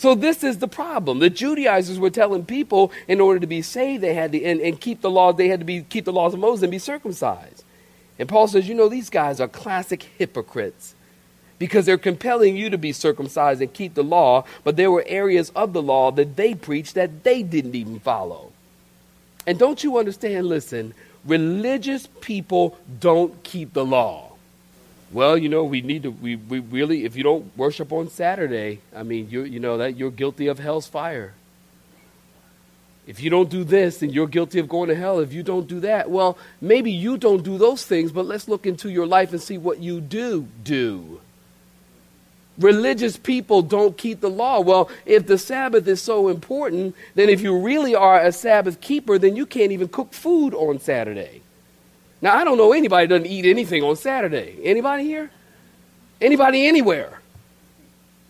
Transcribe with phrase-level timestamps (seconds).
[0.00, 1.18] So this is the problem.
[1.18, 4.80] The Judaizers were telling people in order to be saved, they had to and, and
[4.80, 7.62] keep the law, they had to be keep the laws of Moses and be circumcised.
[8.18, 10.94] And Paul says, you know, these guys are classic hypocrites
[11.58, 15.50] because they're compelling you to be circumcised and keep the law, but there were areas
[15.50, 18.52] of the law that they preached that they didn't even follow.
[19.46, 20.46] And don't you understand?
[20.46, 20.94] Listen,
[21.26, 24.29] religious people don't keep the law
[25.12, 28.80] well, you know, we need to, we, we really, if you don't worship on Saturday,
[28.94, 31.34] I mean, you, you know, that you're guilty of hell's fire.
[33.06, 35.18] If you don't do this, then you're guilty of going to hell.
[35.18, 38.66] If you don't do that, well, maybe you don't do those things, but let's look
[38.66, 41.20] into your life and see what you do do.
[42.56, 44.60] Religious people don't keep the law.
[44.60, 49.18] Well, if the Sabbath is so important, then if you really are a Sabbath keeper,
[49.18, 51.42] then you can't even cook food on Saturday.
[52.22, 54.58] Now, I don't know anybody doesn't eat anything on Saturday.
[54.62, 55.30] Anybody here?
[56.20, 57.20] Anybody anywhere?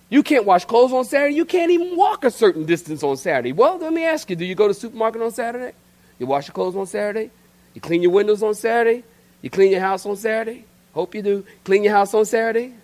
[0.09, 1.35] You can't wash clothes on Saturday.
[1.35, 3.53] You can't even walk a certain distance on Saturday.
[3.53, 5.73] Well, let me ask you do you go to the supermarket on Saturday?
[6.19, 7.31] You wash your clothes on Saturday?
[7.75, 9.05] You clean your windows on Saturday?
[9.43, 10.65] You clean your house on Saturday?
[10.93, 11.45] Hope you do.
[11.65, 12.75] Clean your house on Saturday?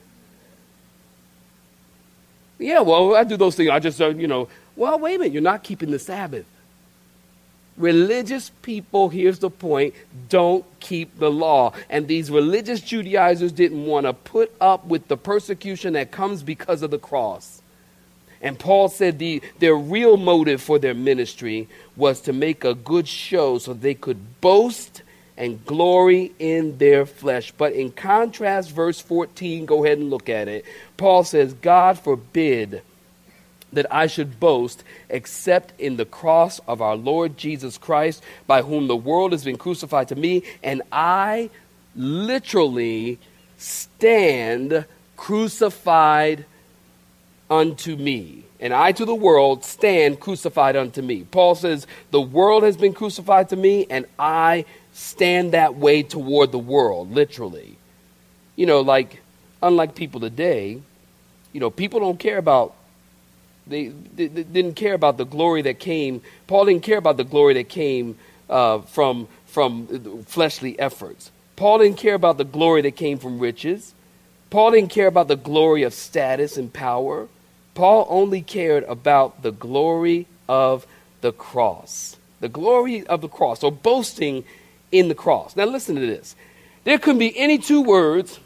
[2.58, 3.70] Yeah, well, I do those things.
[3.70, 5.32] I just, uh, you know, well, wait a minute.
[5.32, 6.46] You're not keeping the Sabbath.
[7.76, 9.94] Religious people, here's the point,
[10.28, 11.72] don't keep the law.
[11.90, 16.82] And these religious Judaizers didn't want to put up with the persecution that comes because
[16.82, 17.60] of the cross.
[18.40, 23.08] And Paul said the, their real motive for their ministry was to make a good
[23.08, 25.02] show so they could boast
[25.36, 27.52] and glory in their flesh.
[27.56, 30.64] But in contrast, verse 14, go ahead and look at it.
[30.96, 32.82] Paul says, God forbid
[33.72, 38.86] that I should boast except in the cross of our Lord Jesus Christ, by whom
[38.86, 41.50] the world has been crucified to me, and I
[41.94, 43.18] literally
[43.56, 44.84] stand
[45.16, 46.44] crucified
[47.50, 48.44] unto me.
[48.58, 51.24] And I to the world stand crucified unto me.
[51.24, 56.52] Paul says, The world has been crucified to me, and I stand that way toward
[56.52, 57.76] the world, literally.
[58.56, 59.20] You know, like,
[59.62, 60.80] unlike people today,
[61.52, 62.74] you know, people don't care about
[63.66, 66.22] they, they, they, didn't care about the glory that came.
[66.46, 68.16] Paul didn't care about the glory that came
[68.48, 71.30] uh, from, from fleshly efforts.
[71.56, 73.94] Paul didn't care about the glory that came from riches.
[74.50, 77.28] Paul didn't care about the glory of status and power.
[77.74, 80.86] Paul only cared about the glory of
[81.20, 82.16] the cross.
[82.40, 84.44] The glory of the cross, or boasting
[84.92, 85.56] in the cross.
[85.56, 86.36] Now, listen to this.
[86.84, 88.38] There couldn't be any two words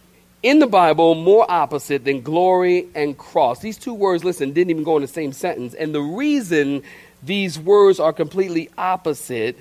[0.42, 3.60] in the Bible more opposite than glory and cross.
[3.60, 5.74] These two words, listen, didn't even go in the same sentence.
[5.74, 6.82] And the reason
[7.22, 9.58] these words are completely opposite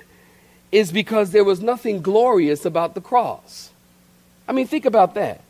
[0.72, 3.72] is because there was nothing glorious about the cross.
[4.48, 5.42] I mean, think about that.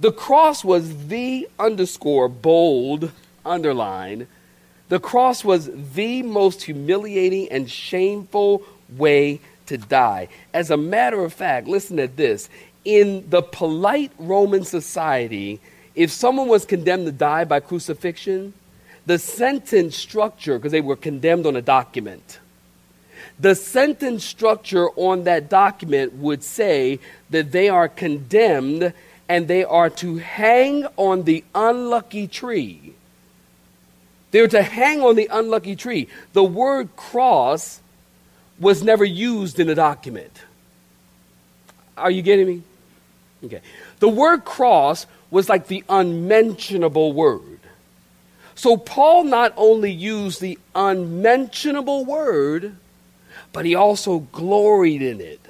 [0.00, 3.10] The cross was the underscore bold
[3.44, 4.26] underline.
[4.88, 8.62] The cross was the most humiliating and shameful
[8.96, 10.28] way to die.
[10.54, 12.48] As a matter of fact, listen to this
[12.88, 15.60] in the polite Roman society,
[15.94, 18.54] if someone was condemned to die by crucifixion,
[19.04, 22.40] the sentence structure, because they were condemned on a document,
[23.38, 26.98] the sentence structure on that document would say
[27.28, 28.94] that they are condemned
[29.28, 32.94] and they are to hang on the unlucky tree.
[34.30, 36.08] They're to hang on the unlucky tree.
[36.32, 37.80] The word cross
[38.58, 40.32] was never used in a document.
[41.98, 42.62] Are you getting me?
[43.44, 43.60] Okay.
[44.00, 47.60] The word cross was like the unmentionable word.
[48.54, 52.74] So Paul not only used the unmentionable word,
[53.52, 55.40] but he also gloried in it.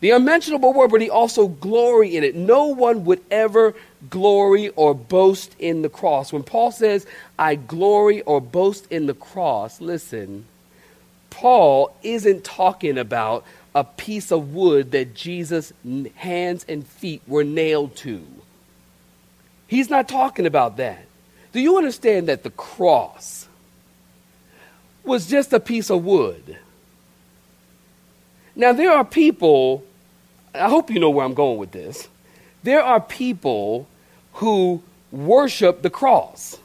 [0.00, 2.34] The unmentionable word, but he also gloried in it.
[2.34, 3.74] No one would ever
[4.08, 6.32] glory or boast in the cross.
[6.32, 7.04] When Paul says,
[7.38, 10.46] I glory or boast in the cross, listen,
[11.30, 13.44] Paul isn't talking about
[13.74, 15.72] a piece of wood that Jesus'
[16.16, 18.24] hands and feet were nailed to.
[19.66, 21.04] He's not talking about that.
[21.52, 23.48] Do you understand that the cross
[25.04, 26.58] was just a piece of wood?
[28.56, 29.84] Now, there are people,
[30.54, 32.08] I hope you know where I'm going with this.
[32.62, 33.86] There are people
[34.34, 34.82] who
[35.12, 36.58] worship the cross.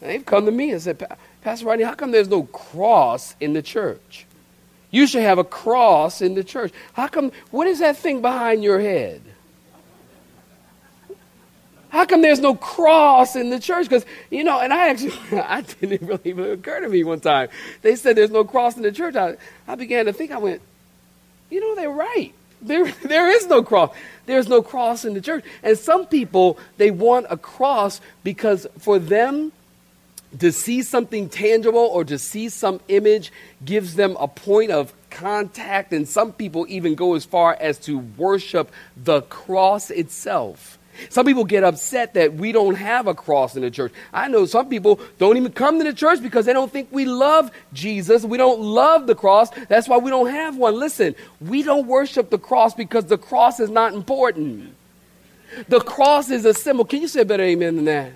[0.00, 1.04] they've come to me and said,
[1.42, 4.26] Pastor Rodney, how come there's no cross in the church?
[4.94, 6.72] You should have a cross in the church.
[6.92, 9.20] How come, what is that thing behind your head?
[11.88, 13.88] How come there's no cross in the church?
[13.88, 17.48] Because, you know, and I actually, I didn't really even occur to me one time.
[17.82, 19.16] They said there's no cross in the church.
[19.16, 19.36] I,
[19.66, 20.62] I began to think, I went,
[21.50, 22.32] you know, they're right.
[22.62, 23.92] There, there is no cross.
[24.26, 25.44] There's no cross in the church.
[25.64, 29.50] And some people, they want a cross because for them,
[30.38, 33.32] to see something tangible or to see some image
[33.64, 35.92] gives them a point of contact.
[35.92, 40.78] And some people even go as far as to worship the cross itself.
[41.08, 43.92] Some people get upset that we don't have a cross in the church.
[44.12, 47.04] I know some people don't even come to the church because they don't think we
[47.04, 48.24] love Jesus.
[48.24, 49.50] We don't love the cross.
[49.68, 50.78] That's why we don't have one.
[50.78, 54.74] Listen, we don't worship the cross because the cross is not important.
[55.68, 56.84] The cross is a symbol.
[56.84, 58.12] Can you say better amen than that?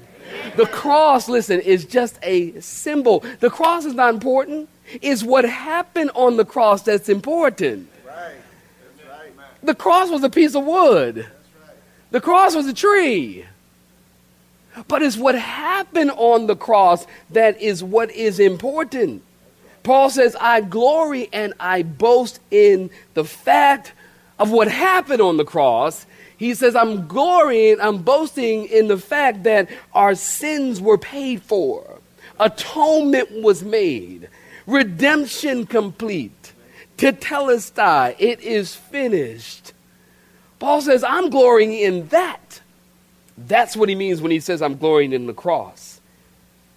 [0.56, 3.24] The cross, listen, is just a symbol.
[3.40, 4.68] The cross is not important.
[5.02, 7.90] It's what happened on the cross that's important.
[9.62, 11.26] The cross was a piece of wood.
[12.10, 13.44] The cross was a tree.
[14.86, 19.22] But it's what happened on the cross that is what is important.
[19.82, 23.92] Paul says, I glory and I boast in the fact
[24.38, 26.06] of what happened on the cross.
[26.38, 31.98] He says, I'm glorying, I'm boasting in the fact that our sins were paid for,
[32.38, 34.28] atonement was made,
[34.64, 36.52] redemption complete,
[36.96, 39.72] tetelestai, it is finished.
[40.60, 42.60] Paul says, I'm glorying in that.
[43.36, 46.00] That's what he means when he says, I'm glorying in the cross.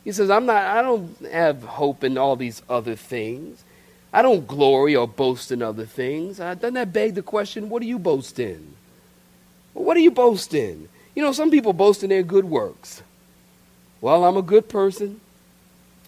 [0.03, 3.63] He says, I'm not, I don't have hope in all these other things.
[4.11, 6.37] I don't glory or boast in other things.
[6.37, 8.75] Doesn't that beg the question, what do you boast in?
[9.73, 10.89] Well, what do you boast in?
[11.15, 13.03] You know, some people boast in their good works.
[13.99, 15.21] Well, I'm a good person.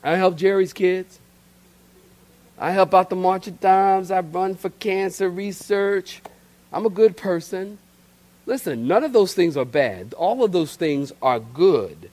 [0.04, 1.20] I help Jerry's kids.
[2.58, 4.12] I help out the March of Dimes.
[4.12, 6.22] I run for cancer research.
[6.72, 7.78] I'm a good person.
[8.46, 10.14] Listen, none of those things are bad.
[10.14, 12.10] All of those things are good.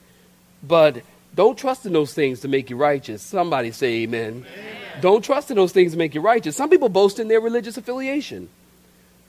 [0.63, 1.01] But
[1.35, 3.21] don't trust in those things to make you righteous.
[3.21, 4.45] Somebody say amen.
[4.45, 5.01] amen.
[5.01, 6.55] Don't trust in those things to make you righteous.
[6.55, 8.49] Some people boast in their religious affiliation.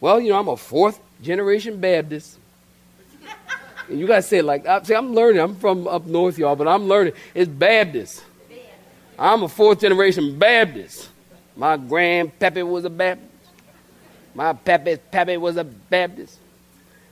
[0.01, 2.39] Well, you know, I'm a fourth generation Baptist.
[3.89, 5.41] And you guys say it like, see, I'm learning.
[5.41, 7.15] I'm from up north, y'all, but I'm learning.
[7.35, 8.25] It's Baptist.
[9.19, 11.09] I'm a fourth generation Baptist.
[11.57, 13.31] My grandpappy was a Baptist.
[14.35, 16.39] My pappy's pappy was a Baptist.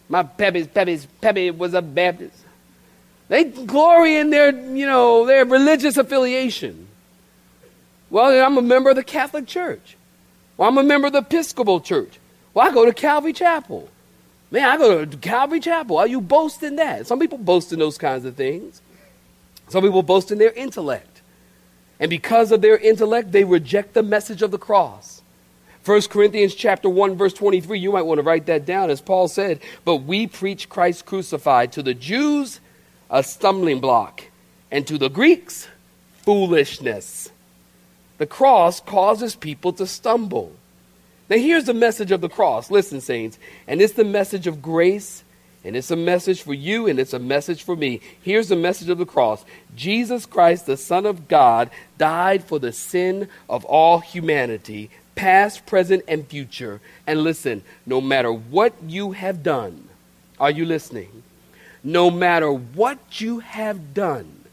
[0.08, 2.36] My pappy's pappy's pappy was a Baptist.
[3.28, 6.88] They glory in their, you know, their religious affiliation.
[8.08, 9.96] Well, I'm a member of the Catholic Church.
[10.56, 12.18] Well, I'm a member of the Episcopal Church.
[12.54, 13.88] Well, I go to Calvary Chapel.
[14.50, 15.98] Man, I go to Calvary Chapel.
[15.98, 17.06] Are you boasting that?
[17.06, 18.82] Some people boast in those kinds of things.
[19.68, 21.22] Some people boast in their intellect.
[22.00, 25.22] And because of their intellect, they reject the message of the cross.
[25.84, 29.28] 1 Corinthians chapter 1 verse 23, you might want to write that down as Paul
[29.28, 32.60] said, "But we preach Christ crucified to the Jews
[33.08, 34.24] a stumbling block,
[34.70, 35.68] and to the Greeks
[36.22, 37.30] foolishness."
[38.18, 40.52] The cross causes people to stumble.
[41.30, 42.70] Now here's the message of the cross.
[42.70, 45.22] Listen, saints, and it's the message of grace,
[45.62, 48.00] and it's a message for you, and it's a message for me.
[48.20, 49.44] Here's the message of the cross
[49.76, 56.02] Jesus Christ, the Son of God, died for the sin of all humanity past, present,
[56.08, 56.80] and future.
[57.06, 59.88] And listen, no matter what you have done,
[60.38, 61.22] are you listening?
[61.84, 64.44] No matter what you have done,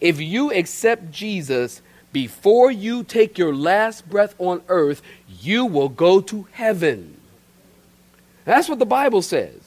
[0.00, 1.82] if you accept Jesus
[2.16, 5.02] before you take your last breath on earth,
[5.42, 7.20] you will go to heaven.
[8.46, 9.60] That's what the Bible says.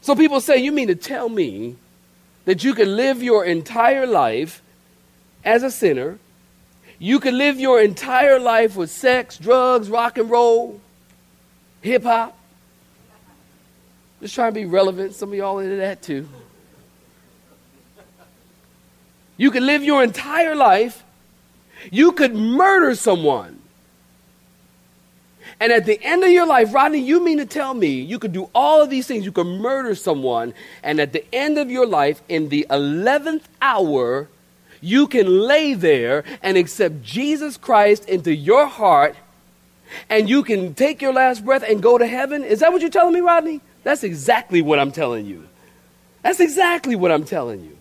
[0.00, 1.76] So people say, You mean to tell me
[2.46, 4.60] that you can live your entire life
[5.44, 6.18] as a sinner,
[6.98, 10.80] you can live your entire life with sex, drugs, rock and roll,
[11.80, 12.36] hip hop.
[14.20, 15.14] Just trying to be relevant.
[15.14, 16.26] Some of y'all into that too.
[19.36, 21.03] You can live your entire life.
[21.90, 23.60] You could murder someone.
[25.60, 28.32] And at the end of your life, Rodney, you mean to tell me you could
[28.32, 29.24] do all of these things?
[29.24, 34.28] You could murder someone, and at the end of your life, in the 11th hour,
[34.80, 39.16] you can lay there and accept Jesus Christ into your heart
[40.08, 42.44] and you can take your last breath and go to heaven?
[42.44, 43.60] Is that what you're telling me, Rodney?
[43.82, 45.46] That's exactly what I'm telling you.
[46.22, 47.76] That's exactly what I'm telling you.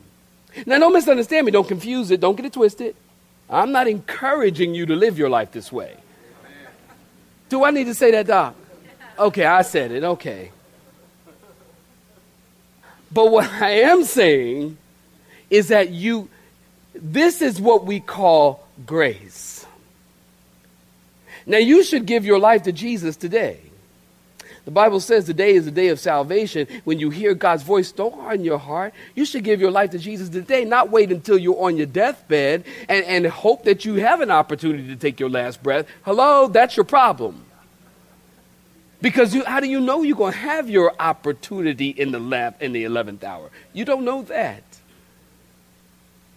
[0.65, 1.51] Now, don't misunderstand me.
[1.51, 2.19] Don't confuse it.
[2.19, 2.95] Don't get it twisted.
[3.53, 5.95] I'm not encouraging you to live your life this way.
[7.49, 8.55] Do I need to say that, Doc?
[9.17, 10.03] Okay, I said it.
[10.03, 10.51] Okay.
[13.11, 14.77] But what I am saying
[15.49, 16.29] is that you,
[16.95, 19.65] this is what we call grace.
[21.45, 23.59] Now, you should give your life to Jesus today.
[24.65, 26.67] The Bible says today is the day of salvation.
[26.85, 28.93] When you hear God's voice, don't harden your heart.
[29.13, 32.63] You should give your life to Jesus today, not wait until you're on your deathbed
[32.87, 35.85] and, and hope that you have an opportunity to take your last breath.
[36.03, 37.45] Hello, that's your problem.
[39.01, 42.55] Because you, how do you know you're going to have your opportunity in the lab
[42.61, 43.49] in the 11th hour?
[43.73, 44.63] You don't know that.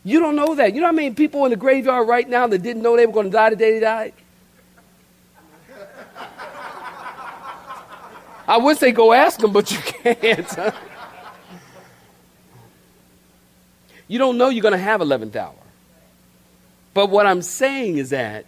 [0.03, 0.75] You don't know that.
[0.75, 1.15] You know how I mean?
[1.15, 3.57] people in the graveyard right now that didn't know they were going to die the
[3.57, 4.15] day they died?
[8.47, 10.59] I would say go ask them, but you can't.
[14.09, 15.55] you don't know you're going to have 11th hour.
[16.95, 18.47] But what I'm saying is that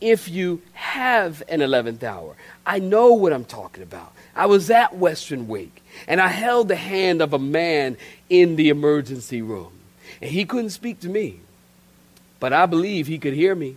[0.00, 4.12] if you have an 11th hour, I know what I'm talking about.
[4.36, 7.96] I was at Western Wake and I held the hand of a man
[8.30, 9.72] in the emergency room.
[10.20, 11.40] And he couldn't speak to me,
[12.38, 13.76] but I believe he could hear me.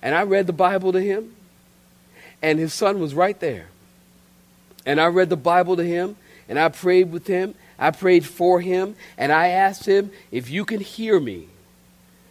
[0.00, 1.34] And I read the Bible to him,
[2.42, 3.68] and his son was right there.
[4.86, 6.16] And I read the Bible to him,
[6.48, 7.54] and I prayed with him.
[7.78, 11.48] I prayed for him, and I asked him, If you can hear me,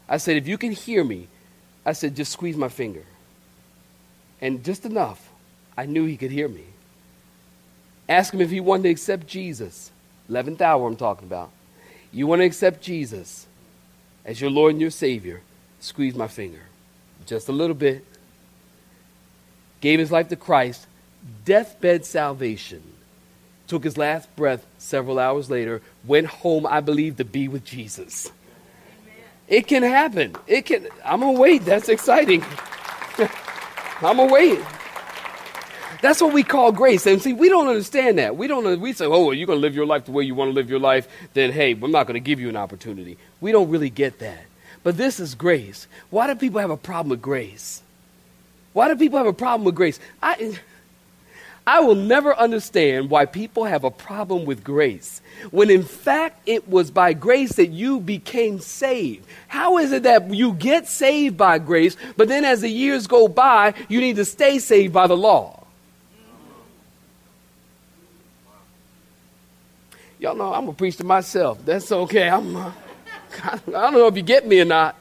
[0.08, 1.28] I said, If you can hear me,
[1.86, 3.04] I said, Just squeeze my finger.
[4.40, 5.30] And just enough,
[5.78, 6.66] I knew he could hear me.
[8.08, 9.92] Ask him if he wanted to accept Jesus.
[10.30, 11.52] 11th hour, I'm talking about.
[12.12, 13.48] You want to accept Jesus
[14.26, 15.42] as your Lord and your Savior?
[15.80, 16.62] Squeeze my finger.
[17.26, 18.06] Just a little bit.
[19.82, 20.88] Gave his life to Christ
[21.46, 22.84] deathbed salvation,
[23.68, 28.32] took his last breath several hours later, went home, I believe, to be with Jesus.
[29.48, 30.36] It can happen.
[30.48, 30.88] It can.
[31.06, 31.66] I'm gonna wait.
[31.66, 32.44] That's exciting.
[34.02, 34.60] I'm gonna wait.
[36.02, 37.06] That's what we call grace.
[37.06, 38.36] And see, we don't understand that.
[38.36, 38.80] We don't.
[38.80, 40.80] We say, "Oh, you're gonna live your life the way you want to live your
[40.80, 43.18] life." Then, hey, I'm not gonna give you an opportunity.
[43.42, 44.46] We don't really get that.
[44.84, 45.88] But this is grace.
[46.10, 47.82] Why do people have a problem with grace?
[48.74, 50.00] Why do people have a problem with grace?
[50.22, 50.58] I.
[51.66, 56.68] I will never understand why people have a problem with grace when in fact it
[56.68, 59.26] was by grace that you became saved.
[59.48, 63.28] How is it that you get saved by grace, but then as the years go
[63.30, 65.64] by, you need to stay saved by the law?
[70.20, 71.60] Y'all know I'm going to preach to myself.
[71.66, 72.30] That's okay.
[72.30, 72.72] I'm, uh,
[73.44, 74.96] I don't know if you get me or not.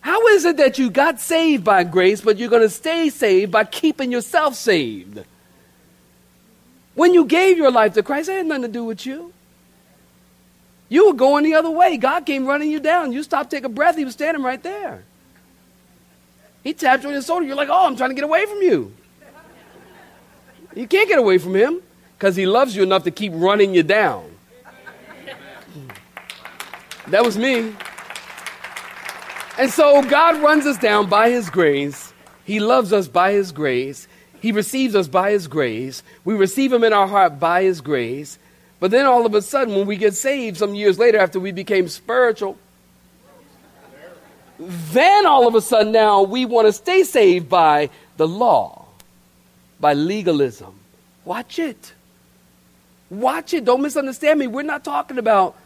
[0.00, 3.50] How is it that you got saved by grace, but you're going to stay saved
[3.50, 5.24] by keeping yourself saved?
[6.94, 9.32] When you gave your life to Christ, it had nothing to do with you.
[10.88, 11.96] You were going the other way.
[11.96, 13.12] God came running you down.
[13.12, 13.96] You stopped taking a breath.
[13.96, 15.02] He was standing right there.
[16.62, 17.44] He tapped you on your shoulder.
[17.44, 18.92] You're like, oh, I'm trying to get away from you.
[20.74, 21.80] You can't get away from him
[22.18, 24.30] because he loves you enough to keep running you down.
[27.08, 27.72] That was me.
[29.58, 32.12] And so God runs us down by His grace.
[32.44, 34.06] He loves us by His grace.
[34.40, 36.02] He receives us by His grace.
[36.24, 38.38] We receive Him in our heart by His grace.
[38.78, 41.52] But then all of a sudden, when we get saved some years later after we
[41.52, 42.58] became spiritual,
[44.58, 48.86] then all of a sudden now we want to stay saved by the law,
[49.80, 50.74] by legalism.
[51.24, 51.92] Watch it.
[53.08, 53.64] Watch it.
[53.64, 54.46] Don't misunderstand me.
[54.46, 55.56] We're not talking about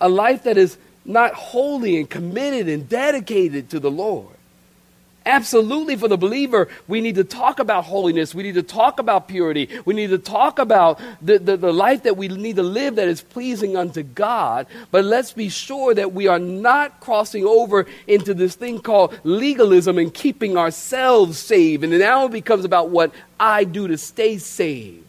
[0.00, 0.76] a life that is
[1.08, 4.28] not holy and committed and dedicated to the Lord.
[5.28, 8.34] Absolutely, for the believer, we need to talk about holiness.
[8.34, 9.68] We need to talk about purity.
[9.84, 13.08] We need to talk about the, the, the, life that we need to live that
[13.08, 14.66] is pleasing unto God.
[14.90, 19.98] But let's be sure that we are not crossing over into this thing called legalism
[19.98, 21.84] and keeping ourselves saved.
[21.84, 25.04] And now it becomes about what I do to stay saved.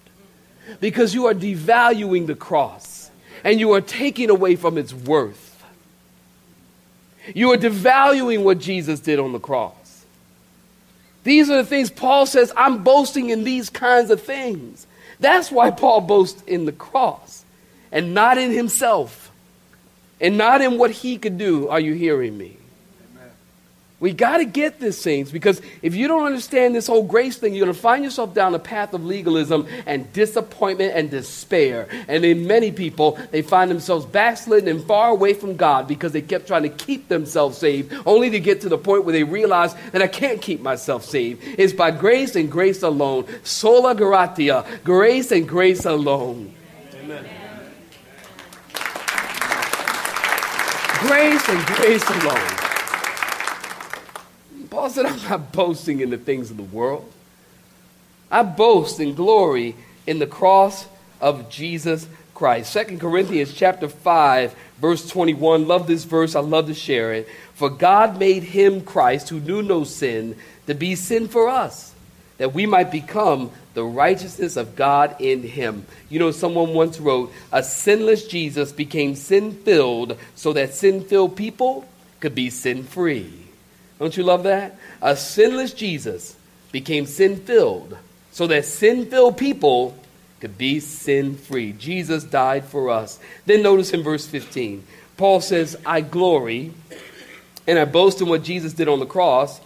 [0.81, 3.09] Because you are devaluing the cross
[3.45, 5.48] and you are taking away from its worth.
[7.33, 10.05] You are devaluing what Jesus did on the cross.
[11.23, 14.87] These are the things Paul says, I'm boasting in these kinds of things.
[15.19, 17.43] That's why Paul boasts in the cross
[17.91, 19.31] and not in himself
[20.21, 21.67] and not in what he could do.
[21.67, 22.58] Are you hearing me?
[23.99, 27.53] We got to get this, saints, because if you don't understand this whole grace thing,
[27.53, 31.87] you're going to find yourself down a path of legalism and disappointment and despair.
[32.07, 36.21] And in many people, they find themselves backslidden and far away from God because they
[36.21, 39.75] kept trying to keep themselves saved, only to get to the point where they realize
[39.91, 41.43] that I can't keep myself saved.
[41.57, 43.25] It's by grace and grace alone.
[43.43, 46.53] Sola gratia, grace and grace alone.
[47.03, 47.25] Amen.
[51.01, 52.68] Grace and grace alone.
[54.69, 57.11] Paul said, I'm not boasting in the things of the world.
[58.31, 60.87] I boast in glory in the cross
[61.19, 62.73] of Jesus Christ.
[62.73, 65.67] 2 Corinthians chapter 5, verse 21.
[65.67, 66.35] Love this verse.
[66.35, 67.27] I love to share it.
[67.55, 70.35] For God made him, Christ, who knew no sin,
[70.67, 71.93] to be sin for us,
[72.37, 75.85] that we might become the righteousness of God in him.
[76.09, 81.35] You know, someone once wrote, A sinless Jesus became sin filled so that sin filled
[81.35, 81.85] people
[82.19, 83.38] could be sin free.
[83.99, 84.77] Don't you love that?
[85.01, 86.35] A sinless Jesus
[86.71, 87.97] became sin filled
[88.31, 89.97] so that sin filled people
[90.39, 91.73] could be sin free.
[91.73, 93.19] Jesus died for us.
[93.45, 94.85] Then notice in verse 15,
[95.17, 96.73] Paul says, I glory
[97.67, 99.59] and I boast in what Jesus did on the cross.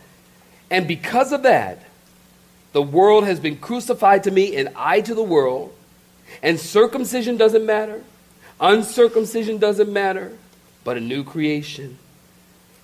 [0.72, 1.84] And because of that,
[2.72, 5.74] the world has been crucified to me and I to the world.
[6.42, 8.02] And circumcision doesn't matter,
[8.60, 10.36] uncircumcision doesn't matter,
[10.84, 12.00] but a new creation.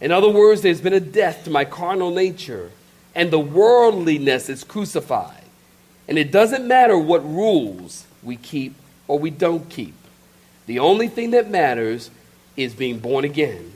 [0.01, 2.71] In other words, there's been a death to my carnal nature,
[3.13, 5.43] and the worldliness is crucified.
[6.07, 8.73] And it doesn't matter what rules we keep
[9.07, 9.93] or we don't keep.
[10.65, 12.09] The only thing that matters
[12.55, 13.71] is being born again,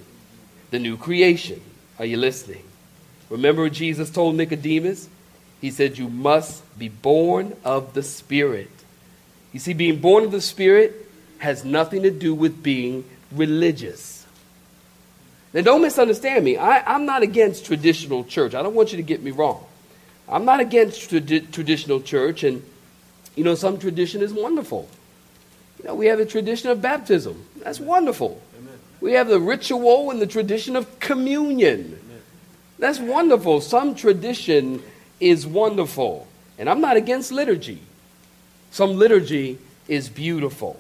[0.72, 1.62] the new creation.
[2.00, 2.64] Are you listening?
[3.30, 5.10] Remember what Jesus told Nicodemus?
[5.62, 8.70] He said, You must be born of the Spirit.
[9.52, 14.23] You see, being born of the Spirit has nothing to do with being religious.
[15.54, 16.58] Now, don't misunderstand me.
[16.58, 18.56] I, am not against traditional church.
[18.56, 19.64] I don't want you to get me wrong.
[20.28, 22.64] I'm not against tradi- traditional church, and
[23.36, 24.90] you know, some tradition is wonderful.
[25.80, 27.46] You know, we have a tradition of baptism.
[27.58, 28.42] That's wonderful.
[28.58, 28.80] Amen.
[29.00, 32.00] We have the ritual and the tradition of communion.
[32.04, 32.22] Amen.
[32.80, 33.62] That's wonderful.
[33.62, 34.82] Some tradition
[35.20, 36.28] is wonderful.
[36.58, 37.82] And I'm not against liturgy.
[38.72, 40.80] Some liturgy is beautiful.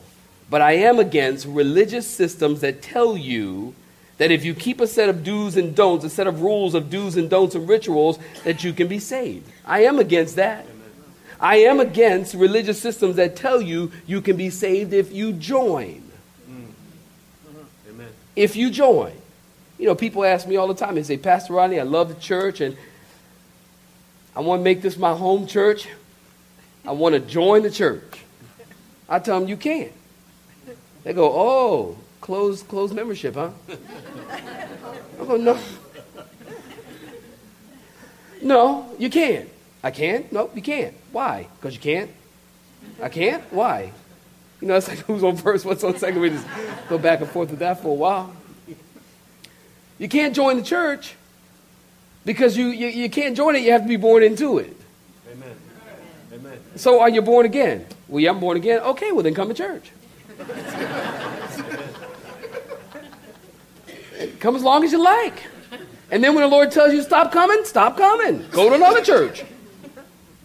[0.49, 3.73] But I am against religious systems that tell you
[4.17, 6.89] that if you keep a set of do's and don'ts, a set of rules of
[6.89, 9.49] do's and don'ts and rituals, that you can be saved.
[9.65, 10.67] I am against that.
[11.39, 16.03] I am against religious systems that tell you you can be saved if you join.
[17.89, 18.07] Amen.
[18.35, 19.13] If you join.
[19.77, 22.19] You know, people ask me all the time, they say, Pastor Rodney, I love the
[22.21, 22.77] church and
[24.35, 25.87] I want to make this my home church.
[26.85, 28.21] I want to join the church.
[29.09, 29.91] I tell them, you can't.
[31.03, 33.51] They go, oh, closed, closed membership, huh?
[35.21, 35.59] I go, no.
[38.41, 39.49] No, you can't.
[39.83, 40.31] I can't?
[40.31, 40.95] No, you can't.
[41.11, 41.47] Why?
[41.57, 42.09] Because you can't?
[43.01, 43.43] I can't?
[43.51, 43.91] Why?
[44.61, 46.21] You know, it's like who's on first, what's on second.
[46.21, 46.47] We just
[46.87, 48.33] go back and forth with that for a while.
[49.99, 51.15] You can't join the church
[52.23, 54.77] because you, you, you can't join it, you have to be born into it.
[55.29, 55.55] Amen.
[56.31, 56.59] Amen.
[56.77, 57.85] So are you born again?
[58.07, 58.79] Well, yeah, I'm born again.
[58.79, 59.91] Okay, well, then come to church.
[64.39, 65.43] Come as long as you like.
[66.11, 68.45] And then when the Lord tells you stop coming, stop coming.
[68.51, 69.43] Go to another church.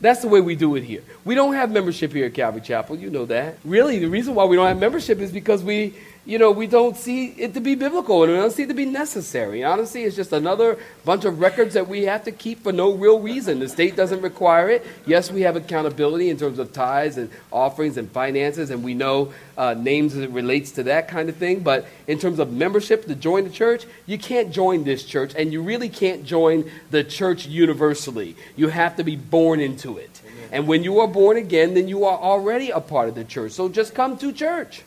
[0.01, 1.03] That's the way we do it here.
[1.25, 2.97] We don't have membership here at Calvary Chapel.
[2.97, 3.59] You know that.
[3.65, 5.95] Really, the reason why we don't have membership is because we
[6.29, 8.75] you know, we don't see it to be biblical and we don't see it to
[8.75, 9.65] be necessary.
[9.65, 13.19] Honestly, it's just another bunch of records that we have to keep for no real
[13.19, 13.61] reason.
[13.61, 14.87] The state doesn't require it.
[15.07, 19.33] Yes, we have accountability in terms of tithes and offerings and finances, and we know
[19.57, 21.61] uh, names as it relates to that kind of thing.
[21.61, 25.51] But in terms of membership to join the church, you can't join this church, and
[25.51, 28.37] you really can't join the church universally.
[28.55, 30.21] You have to be born into it.
[30.53, 33.53] And when you are born again, then you are already a part of the church.
[33.53, 34.83] So just come to church.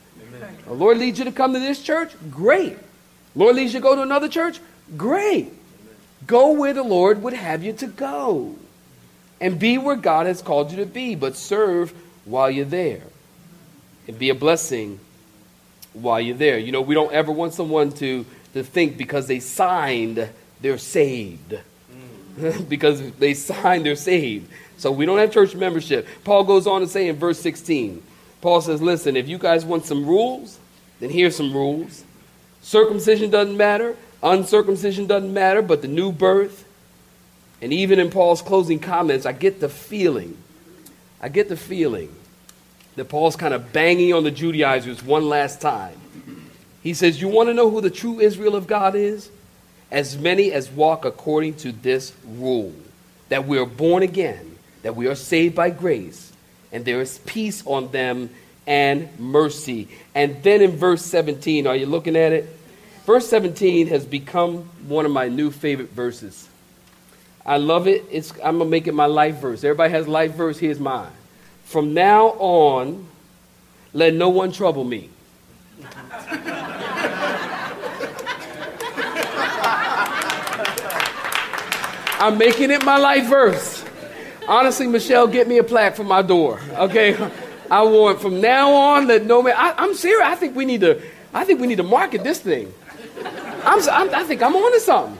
[0.66, 2.12] The Lord leads you to come to this church?
[2.30, 2.78] Great.
[3.36, 4.60] Lord leads you to go to another church?
[4.98, 5.52] Great.
[6.28, 8.56] Go where the Lord would have you to go.
[9.40, 11.94] And be where God has called you to be, but serve
[12.26, 13.02] while you're there.
[14.08, 15.00] And be a blessing
[15.94, 16.58] while you're there.
[16.58, 20.30] You know, we don't ever want someone to, to think because they signed,
[20.62, 21.60] they're saved.
[22.70, 24.50] Because they signed, they're saved.
[24.78, 26.08] So we don't have church membership.
[26.24, 28.02] Paul goes on to say in verse 16
[28.42, 30.60] Paul says, listen, if you guys want some rules,
[31.00, 32.04] then here's some rules.
[32.62, 36.68] Circumcision doesn't matter, uncircumcision doesn't matter, but the new birth.
[37.62, 40.38] And even in Paul's closing comments, I get the feeling,
[41.22, 42.14] I get the feeling
[42.96, 45.96] that Paul's kind of banging on the Judaizers one last time.
[46.82, 49.30] He says, You want to know who the true Israel of God is?
[49.92, 52.74] as many as walk according to this rule
[53.30, 56.31] that we are born again, that we are saved by grace,
[56.72, 58.30] and there is peace on them
[58.68, 59.88] and mercy.
[60.16, 62.58] And then in verse 17, are you looking at it?
[63.06, 66.48] Verse 17 has become one of my new favorite verses.
[67.46, 68.06] I love it.
[68.12, 69.64] It's, I'm going to make it my life verse.
[69.64, 70.60] Everybody has life verse.
[70.60, 71.12] Here's mine.
[71.64, 73.08] From now on,
[73.94, 75.10] let no one trouble me.
[82.22, 83.81] I'm making it my life verse.
[84.52, 86.60] Honestly, Michelle, get me a plaque for my door.
[86.74, 87.16] Okay,
[87.72, 89.56] I want from now on that no man.
[89.58, 90.28] I, am serious.
[90.28, 91.02] I think we need to.
[91.34, 92.74] I think we need to market this thing.
[93.64, 95.18] I'm, I'm, i think I'm on to something.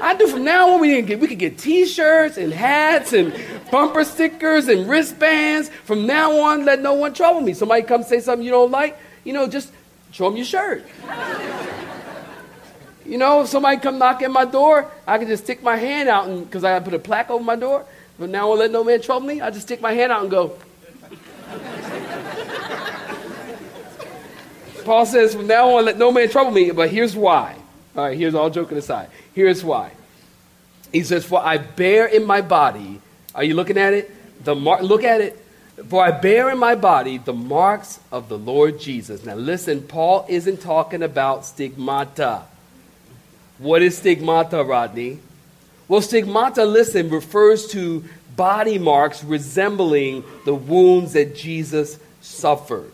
[0.00, 0.80] I do from now on.
[0.80, 3.38] We can get we could get T-shirts and hats and
[3.70, 5.68] bumper stickers and wristbands.
[5.84, 7.52] From now on, let no one trouble me.
[7.52, 9.70] Somebody come say something you don't like, you know, just
[10.12, 10.86] show them your shirt.
[13.04, 16.08] You know, if somebody come knock at my door, I can just stick my hand
[16.08, 17.84] out and because I put a plaque over my door.
[18.18, 19.40] But now I'll let no man trouble me.
[19.40, 20.56] I just stick my hand out and go.
[24.84, 26.70] Paul says, from now on, let no man trouble me.
[26.70, 27.56] But here's why.
[27.96, 29.10] All right, here's all joking aside.
[29.34, 29.90] Here's why.
[30.92, 33.00] He says, For I bear in my body,
[33.34, 34.44] are you looking at it?
[34.44, 35.42] The mar- look at it.
[35.88, 39.24] For I bear in my body the marks of the Lord Jesus.
[39.24, 42.44] Now listen, Paul isn't talking about stigmata.
[43.58, 45.18] What is stigmata, Rodney?
[45.88, 52.92] Well, stigmata, listen, refers to body marks resembling the wounds that Jesus suffered.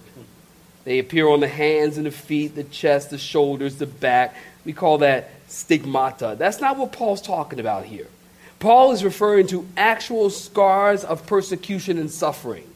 [0.84, 4.34] They appear on the hands and the feet, the chest, the shoulders, the back.
[4.64, 6.36] We call that stigmata.
[6.38, 8.08] That's not what Paul's talking about here.
[8.58, 12.68] Paul is referring to actual scars of persecution and suffering.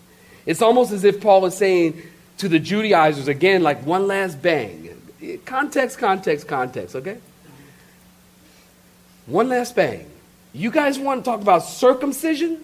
[0.44, 2.02] It's almost as if Paul is saying
[2.38, 4.90] to the Judaizers, again, like one last bang.
[5.44, 7.18] Context, context, context, okay?
[9.26, 10.06] One last bang.
[10.52, 12.60] You guys want to talk about circumcision?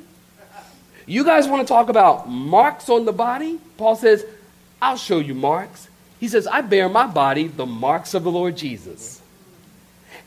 [1.07, 3.59] You guys want to talk about marks on the body?
[3.77, 4.25] Paul says,
[4.81, 5.89] I'll show you marks.
[6.21, 9.21] He says, I bear my body the marks of the Lord Jesus.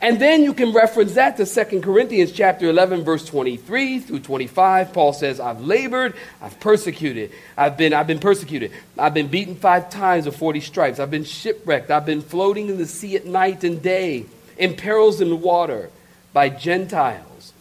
[0.00, 4.92] And then you can reference that to 2 Corinthians chapter 11 verse 23 through 25.
[4.92, 7.32] Paul says, "I've labored, I've persecuted.
[7.56, 8.72] I've been I've been persecuted.
[8.98, 11.00] I've been beaten 5 times with 40 stripes.
[11.00, 11.90] I've been shipwrecked.
[11.90, 14.26] I've been floating in the sea at night and day,
[14.58, 15.88] in perils in the water,
[16.36, 17.54] by Gentiles.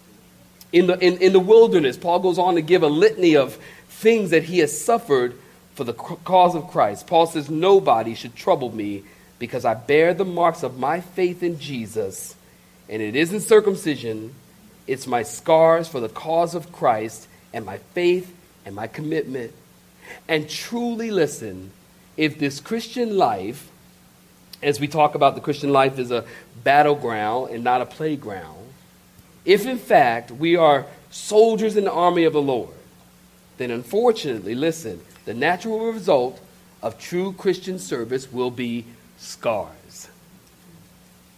[0.74, 3.58] In the, in, in the wilderness, Paul goes on to give a litany of
[3.88, 5.40] things that he has suffered
[5.76, 7.08] for the cause of Christ.
[7.08, 9.04] Paul says, Nobody should trouble me
[9.40, 12.36] because I bear the marks of my faith in Jesus.
[12.90, 14.36] And it isn't circumcision,
[14.88, 18.36] it's my scars for the cause of Christ and my faith
[18.66, 19.54] and my commitment.
[20.28, 21.72] And truly listen,
[22.18, 23.70] if this Christian life,
[24.62, 26.26] as we talk about the Christian life, is a
[26.62, 28.65] battleground and not a playground,
[29.46, 32.74] if in fact we are soldiers in the army of the Lord,
[33.58, 36.40] then unfortunately, listen, the natural result
[36.82, 38.86] of true Christian service will be
[39.18, 40.10] scars.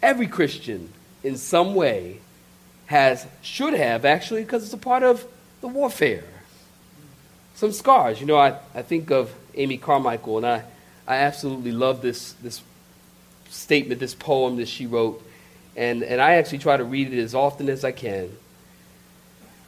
[0.01, 0.91] Every Christian,
[1.23, 2.19] in some way,
[2.87, 5.25] has, should have actually, because it's a part of
[5.61, 6.23] the warfare.
[7.55, 8.19] Some scars.
[8.19, 10.63] You know, I, I think of Amy Carmichael, and I,
[11.07, 12.61] I absolutely love this, this
[13.49, 15.23] statement, this poem that she wrote
[15.77, 18.35] and, and I actually try to read it as often as I can.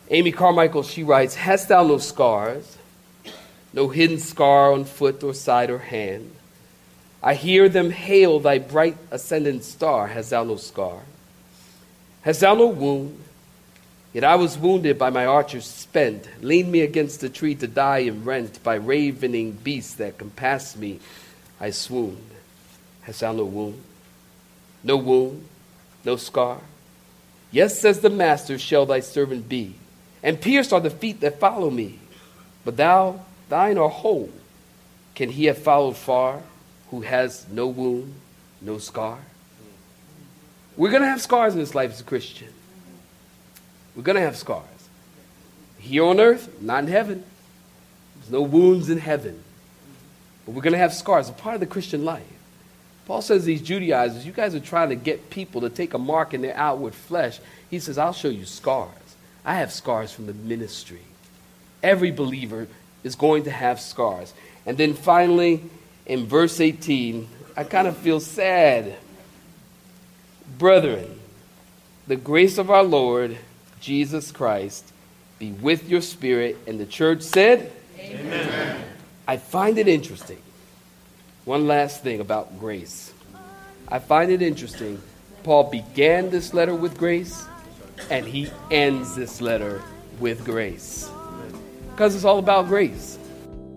[0.10, 2.78] Amy Carmichael, she writes, Hast thou no scars,
[3.72, 6.34] no hidden scar on foot or side or hand?
[7.22, 10.08] I hear them hail thy bright ascendant star.
[10.08, 11.02] Hast thou no scar?
[12.24, 13.24] Hast thou no wound?
[14.12, 18.00] Yet I was wounded by my archers spent, leaned me against a tree to die
[18.00, 21.00] and rent by ravening beasts that compassed me.
[21.60, 22.32] I swooned.
[23.04, 23.84] Hast thou no wound?
[24.84, 25.46] No wound?
[26.06, 26.60] No scar.
[27.52, 29.76] Yes, says the Master, shall thy servant be,
[30.22, 32.00] and pierced are the feet that follow me.
[32.64, 34.30] But thou, thine are whole.
[35.16, 36.42] Can he have followed far
[36.92, 38.14] who has no wound,
[38.62, 39.20] no scar?
[40.78, 42.54] We're going to have scars in this life as a Christian.
[43.96, 44.64] We're going to have scars.
[45.80, 47.24] Here on earth, not in heaven.
[48.16, 49.44] There's no wounds in heaven.
[50.46, 52.24] But we're going to have scars, a part of the Christian life.
[53.10, 56.36] Paul says these Judaizers, you guys are trying to get people to take a mark
[56.36, 57.40] in their outward flesh.
[57.72, 58.92] He says, I'll show you scars.
[59.44, 61.02] I have scars from the ministry.
[61.82, 62.68] Every believer
[63.04, 64.32] is going to have scars.
[64.64, 65.64] And then finally,
[66.06, 68.96] in verse 18, I kind of feel sad.
[70.60, 71.20] Brethren,
[72.06, 73.40] the grace of our Lord
[73.82, 74.86] Jesus Christ
[75.40, 76.60] be with your spirit.
[76.68, 78.84] And the church said, Amen.
[79.28, 80.44] I find it interesting
[81.50, 83.12] one last thing about grace.
[83.88, 85.02] I find it interesting
[85.42, 87.44] Paul began this letter with grace,
[88.12, 89.82] and he ends this letter
[90.20, 91.10] with grace.
[91.90, 93.18] Because it's all about grace.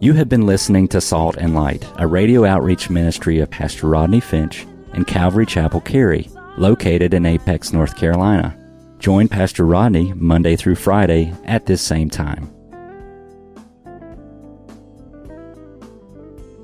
[0.00, 4.20] You have been listening to Salt and Light, a radio outreach ministry of Pastor Rodney
[4.20, 8.54] Finch and Calvary Chapel Cary, located in Apex, North Carolina.
[8.98, 12.52] Join Pastor Rodney Monday through Friday at this same time.